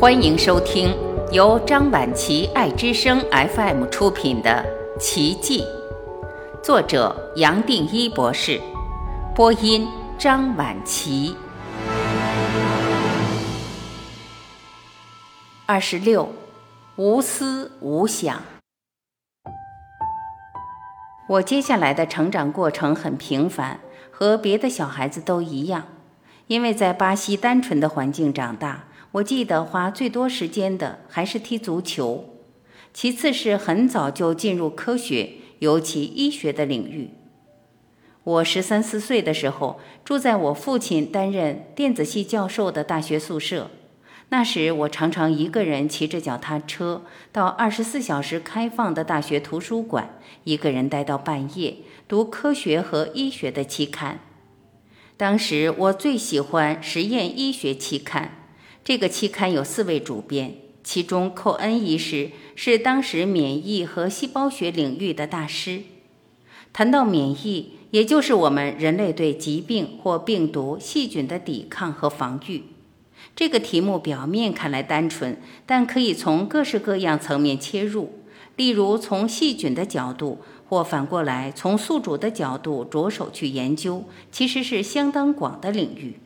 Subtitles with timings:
[0.00, 0.96] 欢迎收听
[1.30, 3.22] 由张晚琪爱之声
[3.54, 4.64] FM 出品的
[4.98, 5.62] 《奇迹》，
[6.62, 8.58] 作者杨定一博士，
[9.34, 9.86] 播音
[10.16, 11.36] 张晚琪。
[15.66, 16.32] 二十六，
[16.96, 18.40] 无思无想。
[21.28, 23.80] 我接下来的成长过程很平凡，
[24.10, 25.88] 和别的小孩子都一样，
[26.46, 28.84] 因为在巴西单纯的环境长大。
[29.12, 32.36] 我记得花最多时间的还是踢足球，
[32.94, 37.10] 其次是很早就进入科学，尤其医学的领域。
[38.22, 43.70] 我十三四岁的时候，住在我父亲担任电子系教授的大学宿舍。
[44.28, 54.20] 那时我常常一个人骑着脚踏车到二十四小时开放的大学图书馆，一个人待到半夜，读科学和医学的期刊。
[55.16, 58.36] 当时我最喜欢《实验医学期刊》。
[58.82, 65.82] 这个期刊有四位主编，其中寇恩医师是当时免疫和细胞学领域的大师。
[66.72, 72.62] 谈到免疫，也就是我们人类对疾病或病毒、细菌的抵抗和防御。
[73.36, 78.20] 这个题目表面看来单纯，但可以从各式各样层面切入，
[78.56, 86.16] 例如从细菌的角度，或反过来从宿主的角度着手去研究，其实是相当广的领域。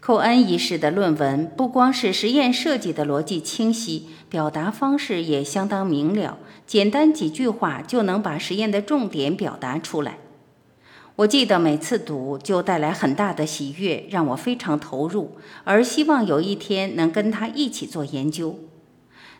[0.00, 10.18] 寇恩医师的论文不光是实验设计的逻辑清晰，表达方式也相当明了，简单几句话就能把实验的重点表达出来。
[11.16, 18.56] 我记得每次读就带来很大的喜悦，让我非常投入，而希望有一天能跟他一起做研究。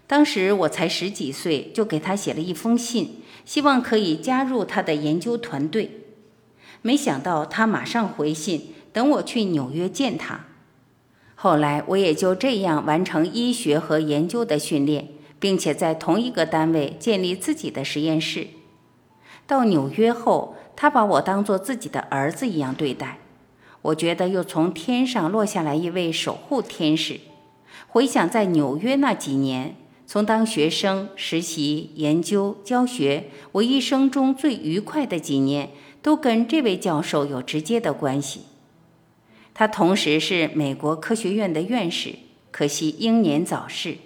[0.09, 6.03] 当时我才十几岁，就给他写了一封信，希望可以加入他的研究团队。
[6.83, 10.47] 没想到他马上回信，等我去纽约见他。
[11.41, 15.07] 后来我也就这样完成医学和研究的训练，
[15.39, 18.49] 并且在同一个单位建立自己的实验室。
[19.47, 23.19] 到纽约后，他把我当做自己的儿子一样对待。
[23.83, 27.21] 我觉得又从天上落下来一位守护天使。
[27.87, 29.77] 回想在纽约那几年，
[30.09, 35.71] 从当学生、实习、研究、教学，我一生中最愉快的几年，
[36.03, 38.41] 都跟这位教授有直接的关系。
[39.59, 42.15] 他同时是美国科学院的院士，
[42.53, 43.97] 可惜英年早逝。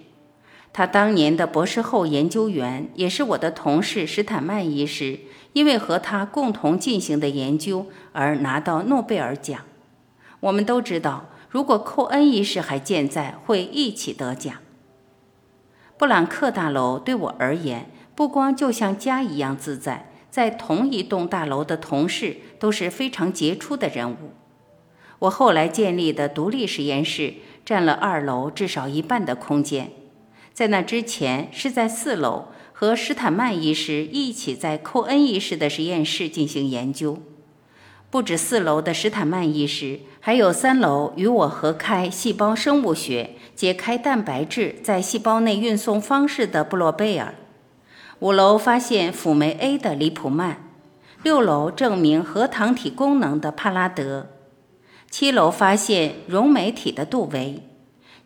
[0.73, 5.19] 他当年的博士后研究员也是我的同事史坦曼医师，
[5.53, 9.61] 因为和他共同进行的研究而拿到诺贝尔奖。
[10.39, 14.55] 我们都知道，如果寇恩医师还健在，会一起得奖。
[15.99, 24.31] 布朗克大楼对我而言，不光就像家一样自在，在同一栋大楼的同事都是非常杰出的人物。
[25.23, 27.35] 我后来建立的独立实验室
[27.65, 29.91] 占了二楼至少一半的空间，
[30.53, 37.19] 在那之前是在四楼和史坦曼医师一起在寇恩医师的实验室进行研究。
[38.09, 47.33] 不止四楼的史坦曼医师，还有三楼与我合开细胞生物学、解开蛋白质在细胞内运送方式的布洛贝尔；
[48.19, 50.57] 五楼发现辅酶 A 的里普曼；
[51.23, 54.27] 六楼证明核糖体功能的帕拉德。
[55.13, 57.61] 七楼发现溶酶体的杜维，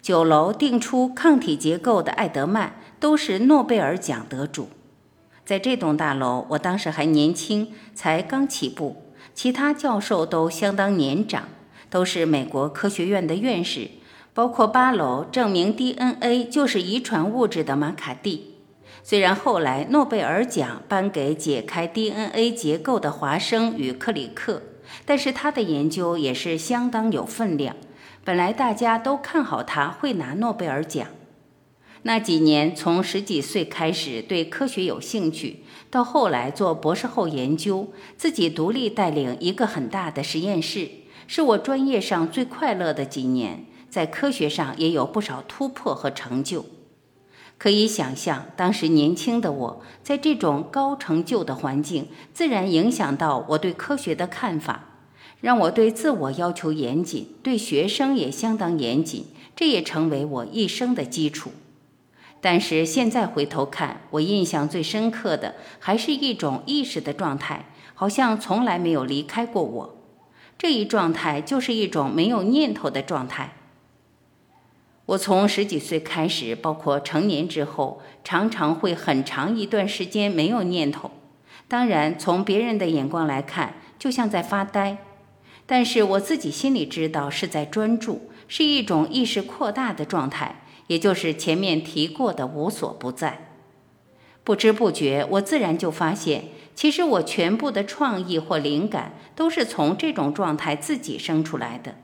[0.01, 4.69] 九楼定出抗体结构的艾德曼，都是诺贝尔奖得主。
[5.43, 9.03] 在这栋大楼，我当时还年轻，才刚起步，
[9.35, 11.49] 其他教授都相当年长，
[11.89, 13.89] 都是美国科学院的院士，
[14.33, 18.55] 包括八楼证明 DNA 就是遗传物质的马卡蒂。
[19.03, 24.61] 虽然后来诺贝尔奖颁给解开 DNA 结构的华生与克里克。
[25.05, 27.75] 但是他的研究也是相当有分量，
[28.23, 31.07] 本来大家都看好他会拿诺贝尔奖。
[32.03, 40.89] 那几年，从十几岁开始对科学有兴趣，到后来做博士后研究，自己独立带领一个很大的实验室，
[41.25, 46.65] 是我专业上最快乐的几年，在科学上也有不少突破和成就。
[47.57, 54.86] 可以想象，当时年轻的我在这种高成就的环境，自然影响到我对科学的看法，
[55.39, 59.25] 让我对自我要求严谨，对学生也相当严谨，
[59.55, 61.51] 这也成为我一生的基础。
[62.39, 69.95] 但是现在回头看，我印象最深刻的还是一种意识的状态，好像从来没有离开过我。
[70.57, 73.53] 这一状态就是一种没有念头的状态。
[75.07, 81.11] 我从十几岁开始，包括成年之后，常常会很长一段时间没有念头。
[81.67, 84.97] 当然，从别人的眼光来看，就像在发呆。
[85.67, 93.51] 但是我自己心里知道是在专注，是一种意识扩大的状态，也就是前面提过的无所不在。
[94.45, 101.95] 不知不觉，我自然就发现，其实我全部的创意或灵感都是从这种状态自己生出来的。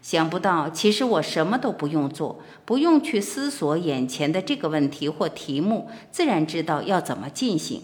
[0.00, 7.82] 想不到，其实我什么都不用做，不用去思索眼前的这个问题或题目，自然知道要怎么进行。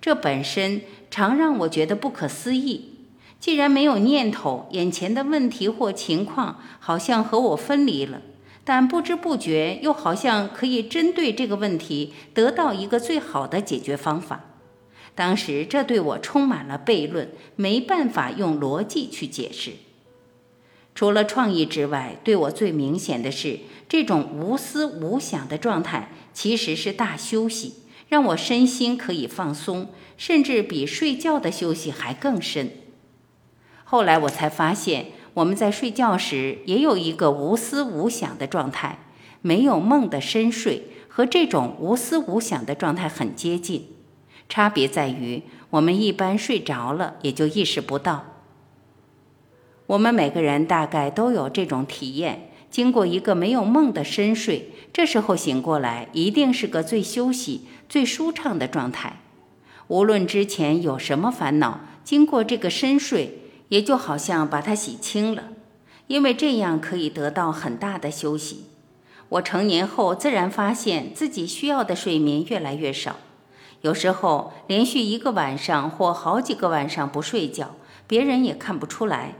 [0.00, 2.97] 这本身常让我觉得不可思议。
[3.40, 8.22] 既然没有念头，眼前的问题或情况好像和我分离了。
[8.64, 14.44] 但不知不觉，又好像可以针对这个问题得到一个最好的解决方法。
[15.14, 19.72] 当时这对我充满了悖论，没办法用逻辑去解释。
[20.94, 27.74] 除了创意之外，对我最明显的是，这种无思无想的状态其实是大休息，
[28.08, 32.70] 让我身心可以放松，甚至比睡觉的休息还更深。
[33.90, 35.06] 后来我才发现。
[35.34, 38.98] 我们在睡觉时也有一个无思无想的状态，
[39.40, 43.86] 没有梦的深睡和这种无思无想的状态很接近，
[44.48, 48.24] 差别在于我们一般睡着了也就意识不到。
[49.86, 59.20] 我们每个人大概都有这种体验，经过一个没有梦的深睡，这时候醒过来一定是个最休息、最舒畅的状态。
[59.86, 63.44] 无论之前有什么烦恼，经过这个深睡。
[63.68, 65.50] 也就好像把它洗清了，
[66.06, 68.64] 因为这样可以得到很大的休息。
[69.30, 73.16] 我成年后自然发现自己需要的睡眠越来越少，
[73.82, 77.76] 有时候连续一个晚上或好几个晚上不睡觉，
[78.06, 79.34] 别人也看不出来。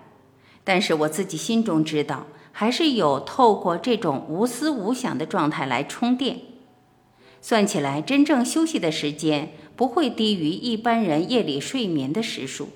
[0.63, 6.41] 但是我自己心中知道，还是有透过这种无思无想的状态来充电。
[7.41, 12.69] 算起来，真正休息的时间不会低于一般人夜里睡眠的时数。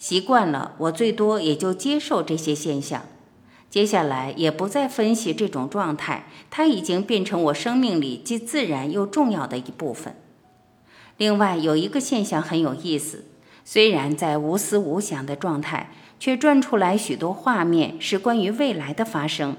[0.00, 3.02] 习惯了，我最多也就接受这些现象。
[3.68, 10.16] 接下来也不再分析这种状态，它已经变成我生命里既自然又重要的一部分。
[11.18, 13.26] 另外有一个现象很有意思，
[13.62, 19.54] 虽然在无思无想的状态，却转出来许多画面，是关于未来的发生。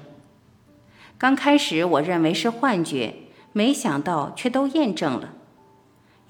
[1.20, 3.14] 刚开始我认为是幻觉，
[3.54, 5.36] 没想到却都验证了。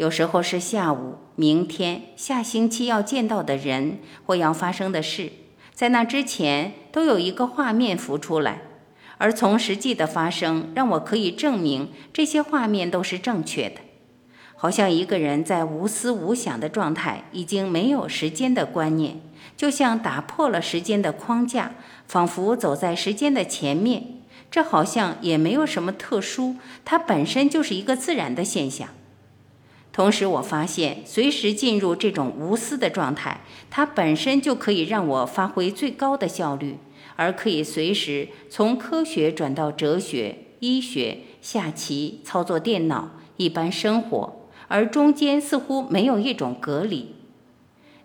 [0.01, 5.31] 有时候是下午，明天、下星期要见到的人或要发生的事，
[5.75, 8.61] 在那之前都有一个画面浮出来，
[9.19, 13.75] 而从实际的发生，让我可以证明这些画面都是正确的。
[14.55, 19.21] 好像一个人在无思无想的状态，已经没有时间的观念，
[19.55, 21.73] 就像打破了时间的框架，
[22.07, 24.23] 仿佛走在时间的前面。
[24.49, 28.89] 这好像也没有什么特殊，它本身就是一个自然的现象。
[29.93, 36.77] 同时，我发现随时进入这种无私的状态，它本身就可以让我发挥最高的效率，
[37.17, 47.15] 而可以随时从科学转到哲学、医学、下棋、操作电脑、一般生活，而中间似乎没有一种隔离。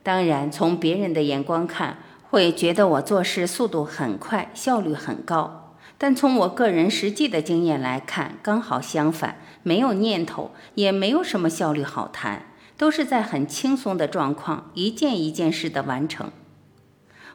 [0.03, 1.99] 当然，从别人的眼光看，
[2.31, 5.66] 会觉得我做事速度很快，效率很高。
[5.99, 16.31] 但从我个人实际的经验来看，刚好相反，没有念头，也没有什么效率好谈，都是在很轻松的状况，一件一件事的完成。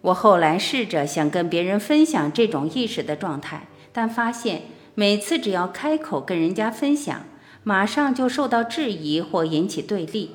[0.02, 4.64] 我后来试着想跟别人分享这种意识的状态，但发现
[4.94, 7.24] 每次只要开口跟人家分享，
[7.64, 10.32] 马上就受到质疑或引起对立。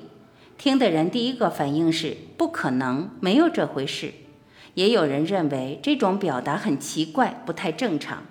[0.58, 4.12] 听的人第一个反应是不可能，没有这回事。
[4.76, 8.24] 也有人认为这种表达很奇怪，不太正常。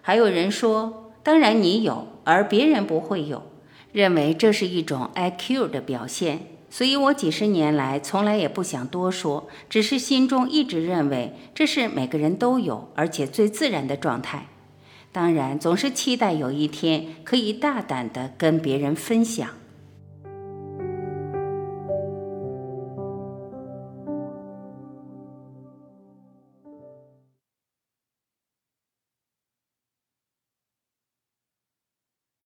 [0.00, 3.42] 还有人说，当然你有，而别人不会有，
[3.90, 6.46] 认为这是一种 IQ 的表现。
[6.70, 14.46] 所以我几十年来从来也不想多说，只是心中一直认为这是每个人都有，而且最自然的状态。
[15.10, 19.48] 当然，总是期待有一天可以大胆地跟别人分享。